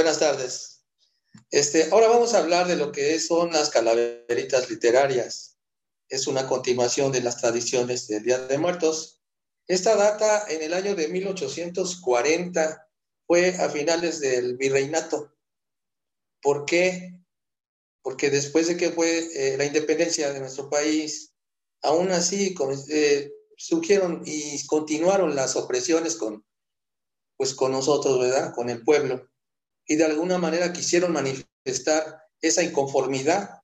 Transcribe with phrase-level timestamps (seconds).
[0.00, 0.86] buenas tardes.
[1.50, 5.58] Este, ahora vamos a hablar de lo que son las calaveritas literarias.
[6.08, 9.20] Es una continuación de las tradiciones del Día de Muertos.
[9.66, 12.88] Esta data en el año de 1840
[13.26, 15.34] fue a finales del virreinato.
[16.40, 17.20] ¿Por qué?
[18.00, 21.34] Porque después de que fue eh, la independencia de nuestro país,
[21.82, 22.54] aún así
[22.88, 26.42] eh, surgieron y continuaron las opresiones con,
[27.36, 28.54] pues, con nosotros, ¿verdad?
[28.54, 29.29] Con el pueblo.
[29.90, 33.60] Y de alguna manera quisieron manifestar esa inconformidad,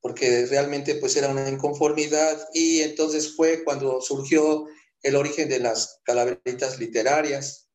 [0.00, 4.68] porque realmente pues era una inconformidad y entonces fue cuando surgió
[5.02, 7.68] el origen de las calaveritas literarias.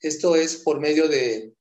[0.00, 1.54] Esto es por medio de,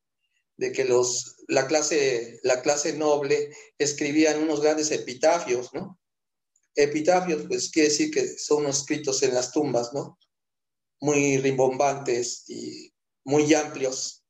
[0.56, 6.00] de que los, la, clase, la clase noble escribían unos grandes epitafios, ¿no?
[6.76, 10.18] Epitafios, pues quiere decir que son escritos en las tumbas, ¿no?
[11.02, 12.94] Muy rimbombantes y
[13.26, 14.21] muy amplios.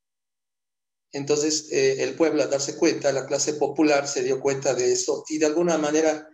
[1.11, 5.25] Entonces, eh, el pueblo, al darse cuenta, la clase popular se dio cuenta de eso
[5.27, 6.27] y de alguna manera,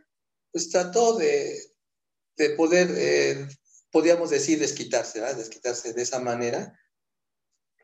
[0.51, 1.59] pues trató de,
[2.37, 3.47] de poder, eh,
[3.91, 5.37] podríamos decir, desquitarse, ¿verdad?
[5.37, 6.79] Desquitarse de esa manera.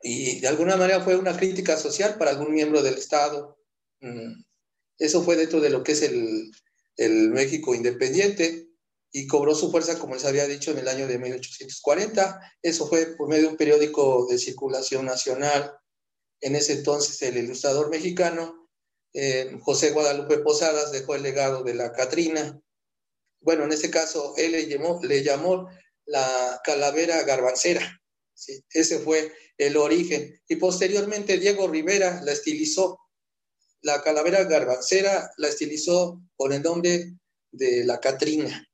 [0.03, 3.57] Y de alguna manera fue una crítica social para algún miembro del Estado.
[4.01, 4.43] Mm,
[4.99, 6.51] eso fue dentro de lo que es el,
[6.97, 8.67] el México independiente
[9.11, 12.39] y cobró su fuerza, como les había dicho, en el año de 1840.
[12.61, 15.71] Eso fue por medio de un periódico de circulación nacional.
[16.43, 18.69] En ese entonces, el ilustrador mexicano,
[19.13, 22.61] eh, José Guadalupe Posadas, dejó el legado de la Catrina.
[23.39, 25.69] Bueno, en ese caso, él le llamó,
[26.05, 28.01] la calavera garbancera.
[28.71, 30.37] Ese fue el origen.
[30.49, 32.99] Y posteriormente, Diego Rivera la estilizó.
[33.81, 37.13] La calavera garbancera la estilizó con el nombre
[37.51, 38.67] de la Catrina.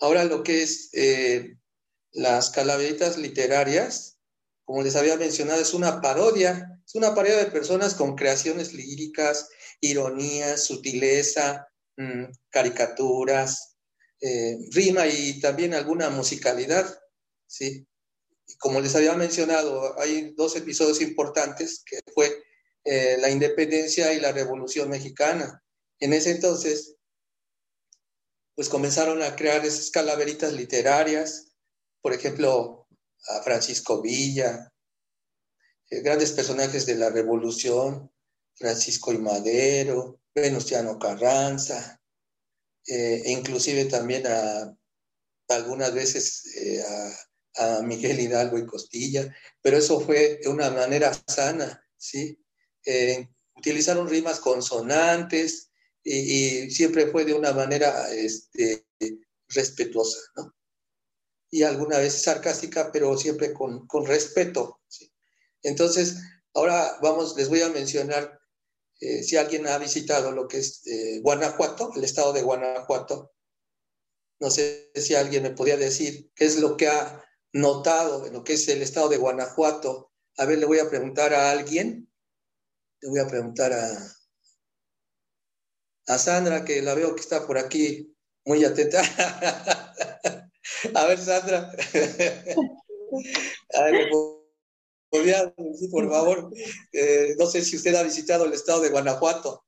[0.00, 1.56] Ahora lo que es eh,
[2.10, 4.11] las calaveritas literarias,
[4.64, 9.48] como les había mencionado, es una parodia, es una parodia de personas con creaciones líricas,
[9.80, 13.76] ironías, sutileza, mm, caricaturas,
[14.20, 16.98] eh, rima y también alguna musicalidad,
[17.46, 17.86] ¿sí?
[18.58, 22.42] como les había mencionado, hay dos episodios importantes que fue
[22.84, 25.62] eh, la independencia y la revolución mexicana.
[26.00, 26.96] En ese entonces,
[28.54, 31.52] pues comenzaron a crear esas calaveritas literarias,
[32.00, 32.81] por ejemplo,
[33.28, 34.72] a Francisco Villa,
[35.90, 38.10] eh, grandes personajes de la Revolución,
[38.54, 42.00] Francisco y Madero, Venustiano Carranza,
[42.86, 44.76] eh, e inclusive también a
[45.48, 51.86] algunas veces eh, a, Miguel Hidalgo y Costilla, pero eso fue de una manera sana,
[51.98, 52.38] ¿sí?
[53.54, 55.70] utilizaron rimas consonantes,
[56.02, 58.86] y, siempre fue de una manera este,
[59.48, 60.54] respetuosa, ¿no?
[61.52, 64.80] Y alguna vez sarcástica, pero siempre con, con respeto.
[65.62, 66.16] Entonces,
[66.54, 68.40] ahora vamos, les voy a mencionar,
[69.00, 73.32] eh, si alguien ha visitado lo que es eh, Guanajuato, el estado de Guanajuato,
[74.40, 78.42] no sé si alguien me podía decir qué es lo que ha notado en lo
[78.42, 80.10] que es el estado de Guanajuato.
[80.38, 82.10] A ver, le voy a preguntar a alguien,
[83.00, 84.16] le voy a preguntar a,
[86.08, 89.02] a Sandra, que la veo que está por aquí muy atenta.
[90.94, 91.70] a ver, Sandra.
[93.74, 94.08] a ver,
[95.90, 96.50] por favor,
[96.92, 99.64] eh, no sé si usted ha visitado el estado de Guanajuato.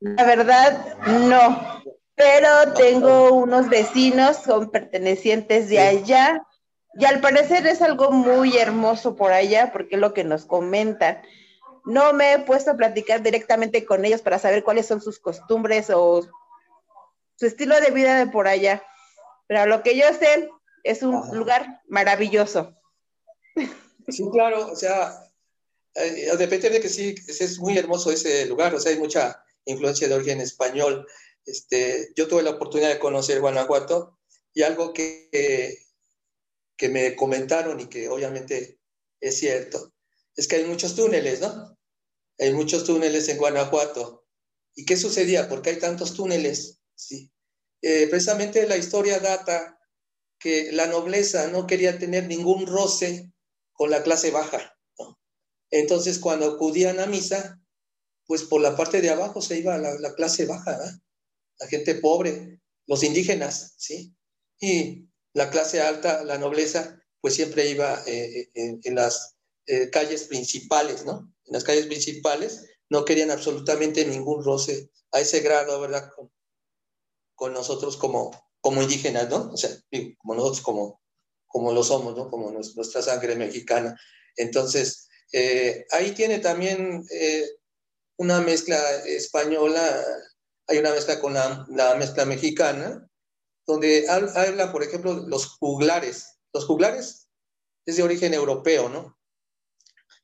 [0.00, 0.96] La verdad,
[1.28, 1.82] no,
[2.14, 6.42] pero tengo unos vecinos, son pertenecientes de allá,
[6.96, 11.20] y al parecer es algo muy hermoso por allá, porque es lo que nos comentan.
[11.84, 15.90] No me he puesto a platicar directamente con ellos para saber cuáles son sus costumbres
[15.90, 16.22] o
[17.36, 18.82] su estilo de vida de por allá.
[19.46, 20.48] Pero lo que yo sé
[20.82, 22.76] es un lugar maravilloso.
[24.08, 25.32] Sí, claro, o sea,
[25.94, 30.08] eh, depende de que sí, es muy hermoso ese lugar, o sea, hay mucha influencia
[30.08, 31.06] de origen español.
[31.46, 34.18] Este, yo tuve la oportunidad de conocer Guanajuato
[34.52, 35.78] y algo que,
[36.76, 38.78] que me comentaron y que obviamente
[39.20, 39.94] es cierto,
[40.36, 41.78] es que hay muchos túneles, ¿no?
[42.38, 44.26] Hay muchos túneles en Guanajuato.
[44.74, 45.48] ¿Y qué sucedía?
[45.48, 46.80] ¿Por qué hay tantos túneles?
[46.94, 47.32] Sí.
[47.86, 49.78] Eh, precisamente la historia data
[50.38, 53.30] que la nobleza no quería tener ningún roce
[53.74, 54.74] con la clase baja.
[55.70, 57.60] Entonces, cuando acudían a misa,
[58.26, 60.78] pues por la parte de abajo se iba la, la clase baja,
[61.58, 64.16] la gente pobre, los indígenas, ¿sí?
[64.58, 70.24] Y la clase alta, la nobleza, pues siempre iba eh, en, en, las eh, calles
[70.24, 71.34] principales, ¿no?
[71.44, 76.10] En las calles principales no querían absolutamente ningún roce a ese grado, ¿verdad?
[77.34, 79.50] Con nosotros como, como indígenas, ¿no?
[79.52, 79.70] O sea,
[80.18, 81.00] como nosotros como,
[81.46, 82.30] como lo somos, ¿no?
[82.30, 83.98] Como nuestra sangre mexicana.
[84.36, 87.44] Entonces, Eh, ahí tiene también eh,
[88.18, 89.82] una mezcla española,
[90.68, 91.66] hay una mezcla con la,
[91.98, 93.04] mezcla mexicana,
[93.66, 96.38] donde habla, por ejemplo, los juglares.
[96.52, 97.28] Los juglares
[97.84, 99.18] es de origen europeo, ¿no?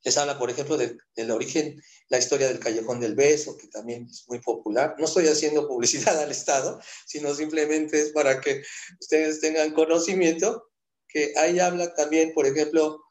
[0.02, 4.24] Les habla, por ejemplo, del origen, la historia del Callejón del Beso, que también es
[4.28, 4.94] muy popular.
[4.98, 8.62] No estoy haciendo publicidad al Estado, sino simplemente es para que
[9.00, 10.70] ustedes tengan conocimiento
[11.10, 13.02] que ahí habla también, por ejemplo,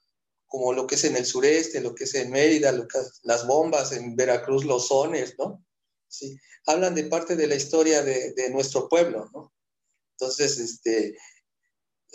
[0.48, 3.46] como lo que es en el sureste, lo que es en Mérida, lo que, las
[3.46, 5.64] bombas en Veracruz, los sones, ¿no?
[6.08, 9.54] Sí, hablan de parte de la historia de, nuestro pueblo, ¿no?
[10.18, 11.18] Entonces, este,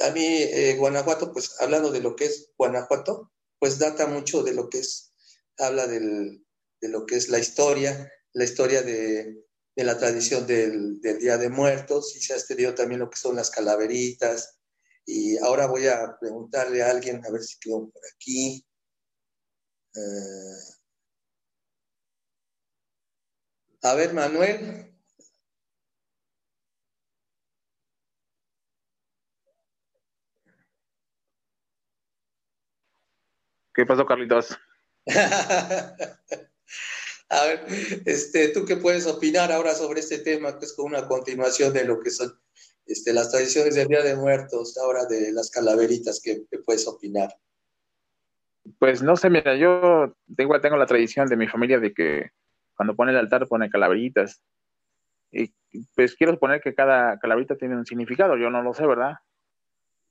[0.00, 3.31] a mí eh, Guanajuato, pues hablando de lo que es Guanajuato,
[3.65, 5.15] pues data mucho de lo que es,
[5.57, 6.43] habla de
[6.83, 9.43] lo que es la historia, la historia de,
[9.77, 13.51] la tradición del, Día de Muertos, y se ha estudiado también lo que son las
[13.51, 14.59] calaveritas,
[15.07, 18.67] y ahora voy a preguntarle a alguien, a ver si quedó por aquí.
[19.95, 20.61] Eh,
[23.81, 24.94] a ver, Manuel.
[33.75, 34.56] ¿Qué pasó, Carlitos?
[37.29, 37.67] a ver,
[38.06, 41.85] este, ¿tú qué puedes opinar ahora sobre este tema, que es como una continuación de
[41.85, 42.38] lo que son
[42.87, 47.35] este, las tradiciones del Día de Muertos, ahora de las calaveritas, ¿qué, puedes opinar?
[48.79, 52.31] Pues no sé, mira, yo tengo, tengo la tradición de mi familia de que
[52.77, 54.41] cuando pone el altar pone calaveritas.
[55.32, 55.53] Y
[55.97, 59.17] pues quiero suponer que cada calaverita tiene un significado, yo no lo sé, ¿verdad?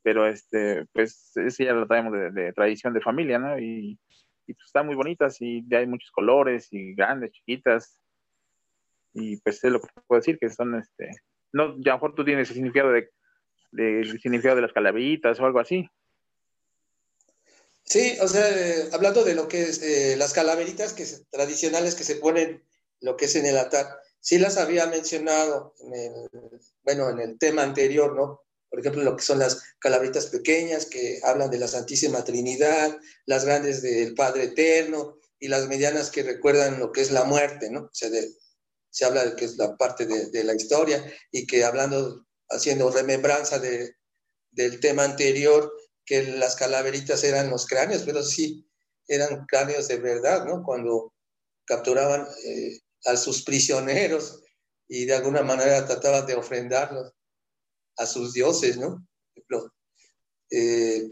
[0.04, 3.58] Pero este, pues ese ya lo traemos de, tradición de familia, ¿no?
[3.58, 3.98] Y,
[4.46, 8.00] y pues están muy bonitas y hay muchos colores y grandes, chiquitas.
[9.14, 11.10] Y pues es lo que puedo decir, que son este,
[11.54, 13.10] no, a lo mejor tú tienes el significado de,
[13.78, 15.88] el significado de las calaveritas o algo así.
[17.86, 22.04] Sí, o sea, eh, hablando de lo que es eh, las calaveritas que tradicionales que
[22.04, 22.64] se ponen,
[23.02, 23.88] lo que es en el altar,
[24.20, 26.30] sí las había mencionado en el,
[26.84, 28.42] bueno, en el tema anterior, ¿no?
[28.74, 32.98] Por ejemplo, lo que son las calaveritas pequeñas que hablan de la Santísima Trinidad,
[33.28, 37.70] las grandes del Padre Eterno y las medianas que recuerdan lo que es la muerte,
[37.70, 37.81] ¿no?
[37.81, 38.10] O sea,
[38.90, 43.60] se habla de que es la parte de, la historia y que hablando, haciendo remembranza
[43.60, 43.96] de,
[44.50, 45.72] del tema anterior,
[46.04, 48.68] que las calaveritas eran los cráneos, pero sí,
[49.08, 50.64] eran cráneos de verdad, ¿no?
[50.64, 51.14] Cuando
[51.66, 54.42] capturaban eh, a sus prisioneros
[54.88, 57.14] y de alguna manera trataban de ofrendarlos
[57.98, 59.06] a sus dioses, ¿no?
[60.50, 61.12] Eh,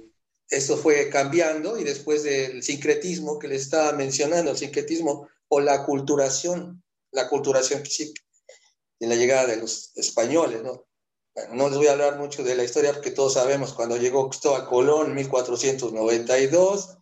[0.49, 5.85] eso fue cambiando y después del sincretismo que les estaba mencionando, el sincretismo o la
[5.85, 8.21] culturación la culturación física
[8.99, 10.87] y la llegada de los españoles, ¿no?
[11.53, 14.67] no les voy a hablar mucho de la historia porque todos sabemos cuando llegó Cristóbal
[14.67, 16.97] Colón en 1492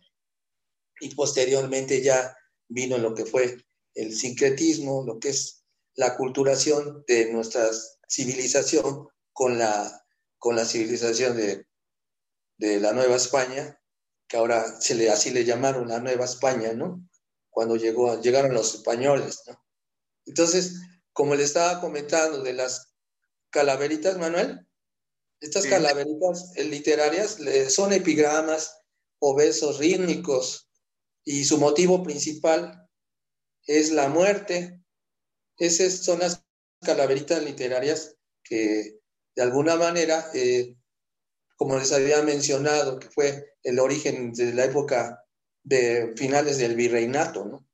[1.00, 2.36] y posteriormente ya
[2.68, 3.56] vino lo que fue
[3.94, 7.68] el sincretismo, lo que es la culturación de nuestra
[8.08, 10.04] civilización con la,
[10.38, 11.66] con la civilización de,
[12.58, 13.80] de la Nueva España,
[14.28, 17.08] que ahora se le, así le llamaron la Nueva España, ¿no?
[17.50, 19.60] Cuando llegó, llegaron los españoles, ¿no?
[20.26, 20.74] Entonces,
[21.12, 22.94] como le estaba comentando de las
[23.50, 24.66] calaveritas, Manuel,
[25.40, 27.38] estas calaveritas eh, literarias
[27.70, 28.78] son epigramas
[29.18, 30.70] o versos rítmicos
[31.24, 32.88] y su motivo principal
[33.66, 34.80] es la muerte.
[35.56, 36.44] Esas son las
[36.82, 38.99] calaveritas literarias que
[39.40, 40.76] de alguna manera, eh,
[41.56, 45.24] como les había mencionado, que fue el origen de la época
[45.62, 47.66] de finales del virreinato, ¿no?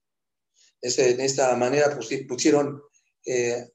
[0.81, 2.81] en esta manera pusieron,
[3.25, 3.69] eh,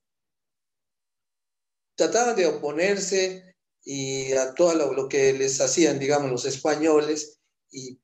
[1.94, 8.00] trataban de oponerse y a todo lo, que les hacían, digamos, los españoles y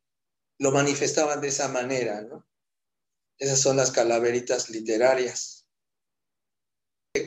[0.59, 2.45] lo manifestaban de esa manera, ¿no?
[3.37, 5.65] Esas son las calaveritas literarias.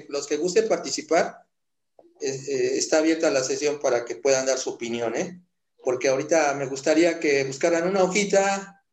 [0.09, 1.40] Los que gusten participar,
[2.21, 5.41] eh, está abierta la sesión para que puedan dar su opinión, ¿eh?
[5.83, 8.85] Porque ahorita me gustaría que buscaran una hojita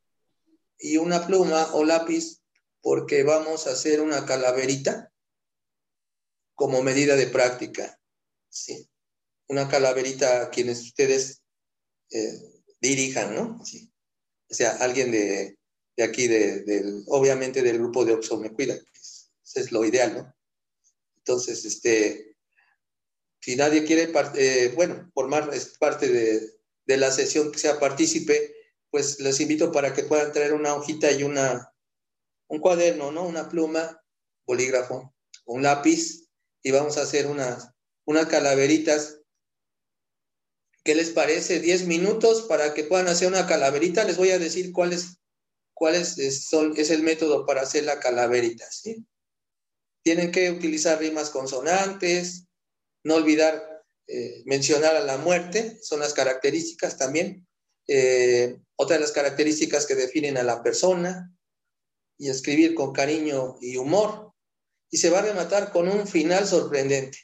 [0.80, 2.42] y una pluma o lápiz
[2.82, 5.12] porque vamos a hacer una calaverita
[6.56, 8.00] como medida de práctica.
[8.50, 8.90] ¿sí?
[9.48, 11.44] Una calaverita a quienes ustedes
[12.12, 12.40] eh,
[12.82, 13.60] dirijan, ¿no?
[14.50, 15.58] O sea, alguien de,
[16.02, 18.76] aquí, de, obviamente del grupo de Oxo Me Cuida.
[18.76, 19.30] Eso
[19.60, 20.36] es lo ideal, ¿no?
[21.18, 22.37] Entonces, este,
[23.48, 25.50] si nadie quiere, eh, bueno, formar
[25.80, 28.54] parte de, de la sesión que sea partícipe,
[28.89, 31.74] pues les invito para que puedan traer una hojita y una,
[32.50, 33.25] un cuaderno, ¿no?
[33.25, 34.04] Una pluma,
[34.46, 36.27] bolígrafo, un lápiz
[36.62, 37.72] y vamos a hacer unas,
[38.04, 39.22] unas calaveritas.
[40.84, 41.62] ¿Qué les parece?
[41.62, 44.04] 10 minutos para que puedan hacer una calaverita.
[44.04, 45.22] Les voy a decir cuál es,
[46.18, 49.08] es, es el método para hacer la calaverita, ¿sí?
[50.04, 52.47] Tienen que utilizar rimas consonantes,
[53.08, 57.48] no olvidar eh, mencionar a la muerte, son las características también.
[57.88, 61.34] Eh, otra de las características que definen a la persona
[62.18, 64.34] y escribir con cariño y humor.
[64.90, 67.20] Y se va a rematar con un final sorprendente.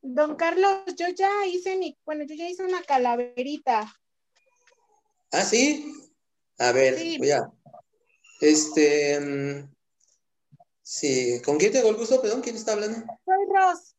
[0.00, 3.92] Don Carlos, yo ya hice mi, bueno, yo ya hice una calaverita.
[5.32, 5.92] ¿Ah, sí?
[6.58, 7.50] A ver, voy a.
[8.40, 9.68] Este.
[10.90, 12.22] Sí, ¿con quién tengo el gusto?
[12.22, 13.04] Perdón, ¿quién está hablando?
[13.26, 13.94] Soy Ros.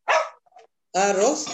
[0.96, 1.46] Ah, Ros.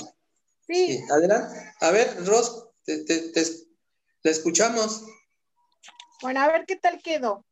[0.66, 1.04] Sí.
[1.12, 1.74] adelante.
[1.82, 5.04] A ver, Ros, te, te, te, escuchamos.
[6.22, 7.46] Bueno, a ver qué tal quedó.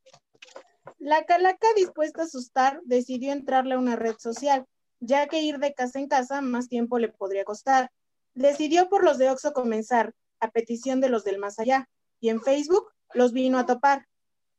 [0.97, 4.65] La calaca dispuesta a asustar decidió entrarle a una red social,
[5.01, 7.91] ya que ir de casa en casa más tiempo le podría costar.
[8.33, 11.89] Decidió por los de Oxo comenzar, a petición de los del más allá,
[12.21, 14.07] y en Facebook los vino a topar,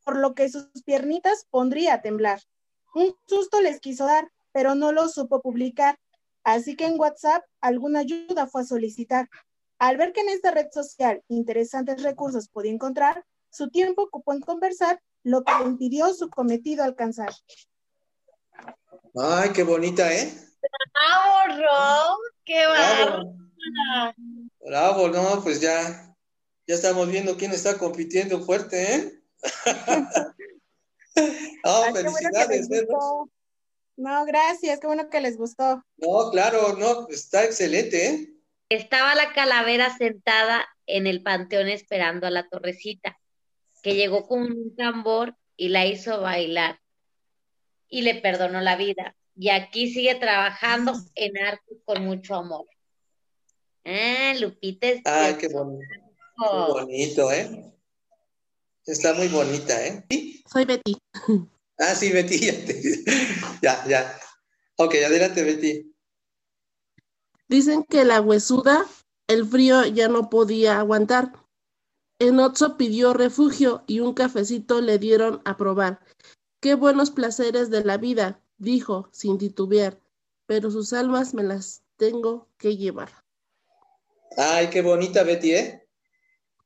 [0.05, 2.43] por lo que sus piernitas pondría a temblar.
[2.95, 5.99] Un susto les quiso dar, pero no lo supo publicar,
[6.45, 9.29] así que en WhatsApp alguna ayuda fue a solicitar.
[9.79, 14.41] Al ver que en esta red social interesantes recursos podía encontrar, su tiempo ocupó en
[14.41, 17.33] conversar, lo que le impidió su cometido alcanzar.
[19.17, 20.33] Ay, qué bonita, ¿eh?
[20.93, 23.35] Bravo, Rob, qué Bravo.
[24.61, 26.15] Bravo, no, pues ya,
[26.67, 29.23] ya estamos viendo quién está compitiendo fuerte, ¿eh?
[31.65, 32.69] oh, felicidades.
[33.97, 35.85] No, gracias, qué bueno que les gustó.
[35.99, 38.31] No, claro, no, está excelente, ¿eh?
[38.69, 43.19] Estaba la calavera sentada en el panteón esperando a la torrecita,
[43.83, 46.81] que llegó con un tambor y la hizo bailar
[47.89, 49.15] y le perdonó la vida.
[49.37, 52.67] Y aquí sigue trabajando en arte con mucho amor.
[53.85, 54.89] Ah, Lupita.
[55.05, 55.85] Ay, qué bonito.
[56.37, 57.74] Muy bonito, ¿eh?
[58.87, 60.05] Está muy bonita, ¿eh?
[60.51, 60.97] Soy Betty.
[61.79, 62.39] Ah, sí, Betty.
[63.63, 64.19] ya, ya.
[64.77, 65.95] Ok, adelante, Betty.
[67.49, 68.87] Dicen que la huesuda,
[69.27, 71.33] el frío ya no podía aguantar.
[72.19, 76.01] En Otso pidió refugio y un cafecito le dieron a probar.
[76.61, 80.01] Qué buenos placeres de la vida, dijo sin titubear,
[80.47, 83.11] pero sus almas me las tengo que llevar.
[84.37, 85.89] Ay, qué bonita Betty, ¿eh?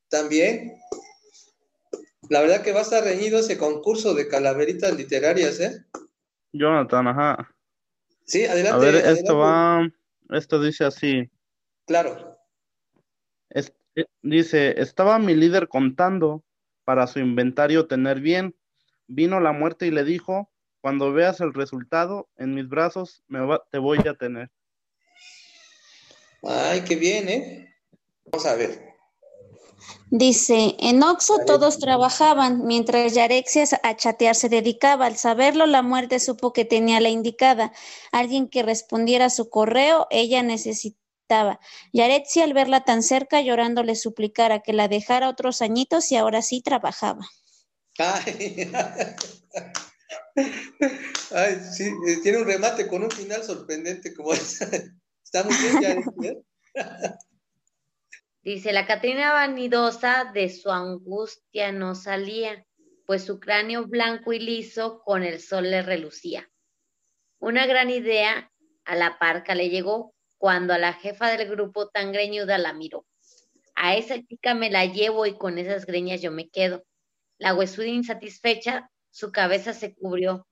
[0.08, 0.80] También.
[2.28, 5.84] La verdad que va a estar reñido ese concurso de calaveritas literarias, ¿eh?
[6.52, 7.54] Jonathan, ajá.
[8.24, 8.86] Sí, adelante.
[8.86, 9.88] A ver, esto va,
[10.30, 11.30] esto dice así.
[11.86, 12.36] Claro.
[13.50, 16.44] Eh, dice, estaba mi líder contando
[16.84, 18.54] para su inventario tener bien.
[19.06, 23.78] Vino la muerte y le dijo, cuando veas el resultado, en mis brazos me te
[23.78, 24.50] voy a tener.
[26.42, 27.74] Ay, qué bien, ¿eh?
[28.26, 28.87] Vamos a ver.
[30.10, 35.04] Dice, en Oxo todos trabajaban, mientras Yarexias a chatear se dedicaba.
[35.06, 37.72] Al saberlo, la muerte supo que tenía la indicada,
[38.10, 41.60] alguien que respondiera a su correo, ella necesitaba.
[41.92, 46.40] Yarexia, al verla tan cerca, llorando, le suplicara que la dejara otros añitos y ahora
[46.40, 47.28] sí trabajaba.
[47.98, 48.70] Ay,
[51.34, 54.70] Ay sí, eh, tiene un remate con un final sorprendente como esa.
[55.22, 56.34] Está muy bien, Yarexia.
[58.42, 62.64] Dice, la Catrina vanidosa de su angustia no salía,
[63.04, 66.48] pues su cráneo blanco y liso con el sol le relucía.
[67.40, 68.50] Una gran idea
[68.84, 73.06] a la parca le llegó cuando a la jefa del grupo tan greñuda la miró.
[73.74, 76.84] A esa chica me la llevo y con esas greñas yo me quedo.
[77.38, 80.46] La huesuda insatisfecha, su cabeza se cubrió,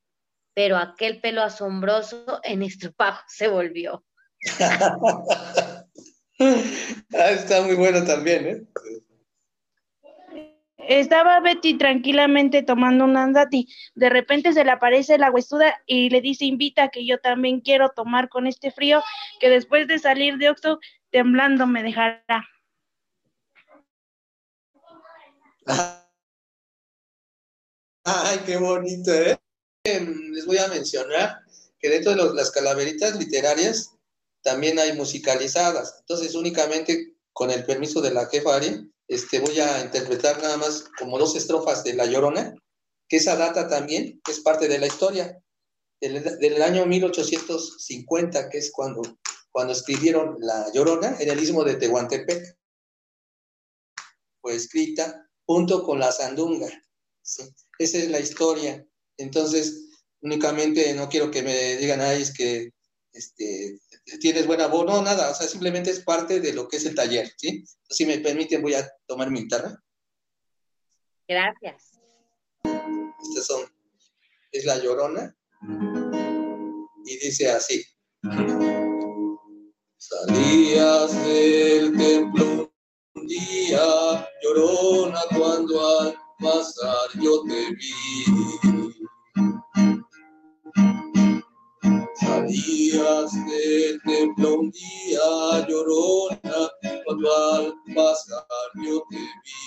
[0.54, 4.04] pero aquel pelo asombroso en estropajo se volvió.
[6.38, 8.62] Ah, está muy bueno también, ¿eh?
[10.88, 13.68] Estaba Betty tranquilamente tomando un andati.
[13.94, 17.90] De repente se le aparece la huesuda y le dice, invita que yo también quiero
[17.90, 19.02] tomar con este frío,
[19.40, 20.78] que después de salir de Oxo,
[21.10, 22.46] temblando me dejará.
[28.04, 29.36] Ay, qué bonito, ¿eh?
[29.84, 31.40] Les voy a mencionar
[31.80, 33.95] que dentro de las calaveritas literarias
[34.46, 35.96] también hay musicalizadas.
[35.98, 40.84] Entonces, únicamente con el permiso de la jefa Ari, este, voy a interpretar nada más
[40.96, 42.54] como dos estrofas de La Llorona,
[43.08, 45.36] que esa data también es parte de la historia,
[46.00, 49.02] del, año 1850, que es cuando,
[49.50, 52.56] cuando escribieron La Llorona en el istmo de Tehuantepec.
[54.40, 56.68] Fue escrita junto con la Sandunga.
[57.80, 58.86] Esa es la historia.
[59.18, 59.88] Entonces,
[60.20, 62.75] únicamente no quiero que me digan, ay, es que
[63.16, 63.80] este,
[64.20, 66.94] tienes buena voz, no, nada, o sea, simplemente es parte de lo que es el
[66.94, 67.64] taller, ¿sí?
[67.88, 69.82] Si me permiten, voy a tomar mi guitarra.
[71.28, 71.98] Gracias.
[72.64, 73.62] Estas son,
[74.52, 75.36] es la llorona.
[77.04, 77.84] Y dice así.
[79.96, 82.72] Salías del templo
[83.14, 88.75] un día, llorona, cuando al pasar yo te vi.
[92.56, 96.70] Salías del templo un día, llorona,
[97.04, 98.46] cuando al pasar
[98.82, 99.65] yo te vi.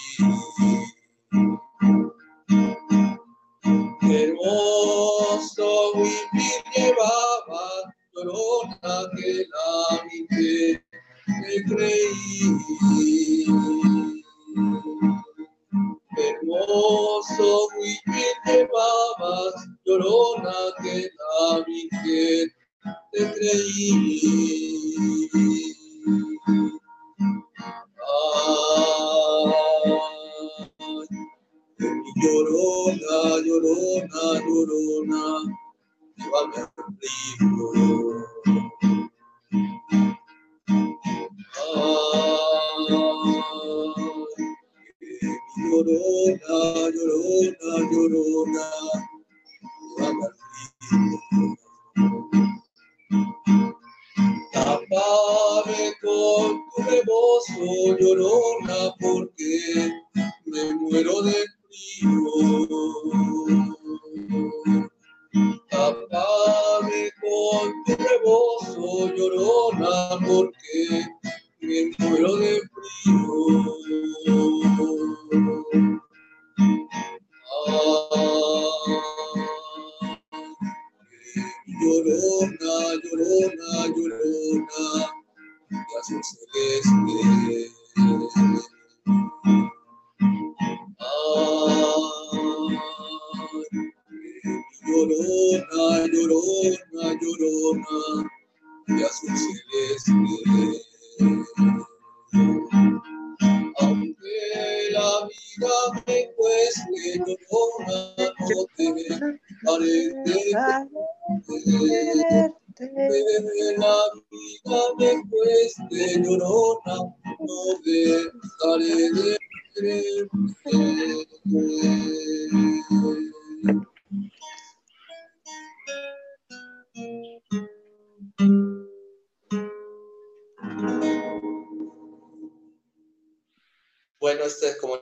[134.20, 135.00] Bueno, esta es como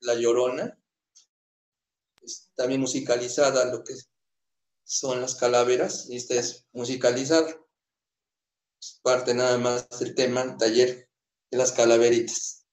[0.00, 0.78] La Llorona.
[2.22, 3.94] Es también musicalizada lo que
[4.84, 7.44] son las calaveras, y esta es musicalizar.
[8.80, 11.08] Es parte nada más del tema, taller
[11.50, 12.66] las calaveritas.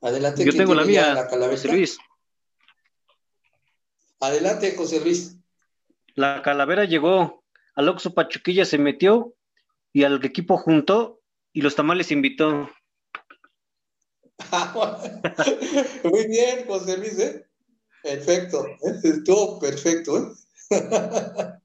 [0.00, 0.44] Adelante.
[0.44, 1.28] Yo ¿quién tengo la mía, la?
[1.28, 1.98] José Luis.
[4.20, 5.36] Adelante, José Luis.
[6.14, 9.34] La calavera llegó, al Oxxo Pachuquilla se metió
[9.92, 11.20] y al equipo juntó
[11.52, 12.70] y los tamales invitó.
[16.04, 17.46] Muy bien, José Luis, ¿eh?
[18.02, 18.66] Perfecto,
[19.02, 20.26] estuvo perfecto, ¿eh?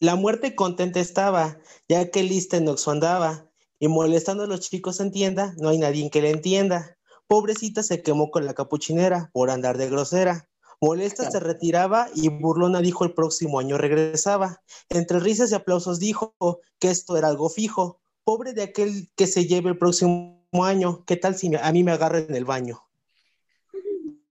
[0.00, 1.58] La muerte contenta estaba,
[1.88, 3.49] ya que lista en Oxxo andaba,
[3.80, 6.96] y molestando a los chicos en tienda, no hay nadie que le entienda.
[7.26, 10.48] Pobrecita se quemó con la capuchinera por andar de grosera.
[10.82, 14.62] Molesta se retiraba y burlona dijo el próximo año regresaba.
[14.88, 16.34] Entre risas y aplausos dijo
[16.78, 18.00] que esto era algo fijo.
[18.24, 21.82] Pobre de aquel que se lleve el próximo año, ¿qué tal si me- a mí
[21.84, 22.82] me agarra en el baño?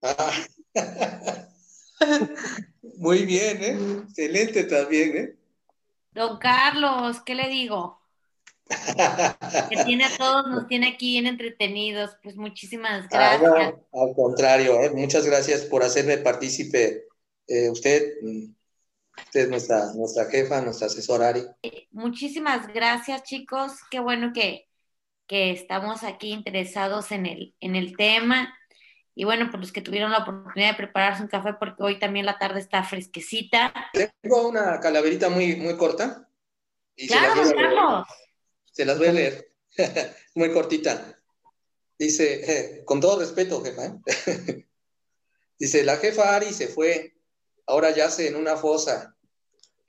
[0.02, 0.32] Ah.
[2.98, 4.04] Muy bien, ¿eh?
[4.08, 5.36] Excelente también, ¿eh?
[6.14, 7.99] Don Carlos, ¿qué le digo?
[9.70, 12.12] Que tiene a todos, nos tiene aquí bien entretenidos.
[12.24, 13.74] Pues muchísimas Ah, gracias.
[13.94, 14.92] no, al contrario, ¿eh?
[14.92, 17.06] Muchas gracias por hacerme partícipe.
[17.48, 18.44] Eh, usted, mm,
[19.18, 21.44] usted es nuestra, nuestra jefa, nuestra asesora Ari.
[21.92, 23.74] Muchísimas gracias, chicos.
[23.90, 24.68] Qué bueno que,
[25.28, 28.54] que estamos aquí interesados en el, en el tema.
[29.16, 32.26] Y bueno, por los que tuvieron la oportunidad de prepararse un café, porque hoy también
[32.26, 33.74] la tarde está fresquecita.
[34.22, 36.30] Tengo una calaverita muy, muy corta.
[36.96, 37.34] Y Claro.
[37.36, 38.08] Carlos.
[38.80, 39.52] Se las voy a leer.
[40.36, 41.22] Muy cortita.
[41.98, 43.88] Dice, eh, con todo respeto, jefa.
[43.88, 44.66] ¿eh?
[45.60, 47.14] Dice, la jefa Ari se fue,
[47.68, 49.18] ahora yace en una fosa.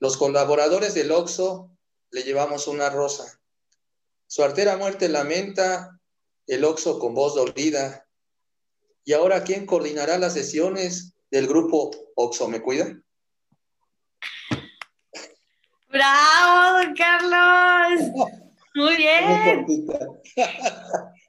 [0.00, 1.70] Los colaboradores del Oxxo
[2.10, 3.40] le llevamos una rosa.
[4.26, 5.96] Su artera muerte lamenta,
[6.48, 8.08] el Oxxo con voz dolida.
[9.04, 13.00] ¿Y ahora quién coordinará las sesiones del grupo Oxxo me cuida?
[15.88, 18.49] ¡Bravo, Carlos!
[18.74, 19.64] Muy Muy bien.
[19.66, 19.98] cortita.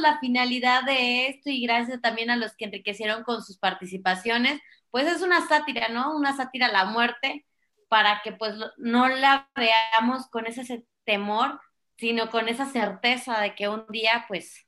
[0.00, 5.06] la finalidad de esto y gracias también a los que enriquecieron con sus participaciones, pues
[5.06, 6.16] es una sátira, ¿no?
[6.16, 7.46] Una sátira a la muerte
[7.88, 11.60] para que pues no la veamos con ese temor,
[11.96, 14.66] sino con esa certeza de que un día pues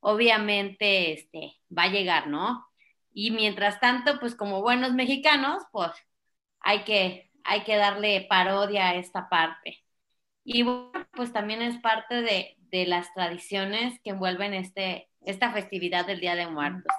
[0.00, 2.66] obviamente este, va a llegar, ¿no?
[3.12, 5.92] Y mientras tanto, pues como buenos mexicanos, pues
[6.60, 9.81] hay que, hay que darle parodia a esta parte.
[10.44, 16.06] Y bueno, pues también es parte de, de las tradiciones que envuelven este, esta festividad
[16.06, 16.94] del Día de Muertos.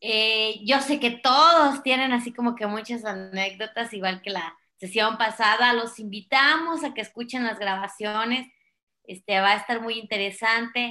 [0.00, 5.16] Eh, yo sé que todos tienen así como que muchas anécdotas, igual que la sesión
[5.16, 5.72] pasada.
[5.72, 8.46] Los invitamos a que escuchen las grabaciones.
[9.04, 10.80] Este va a estar muy interesante.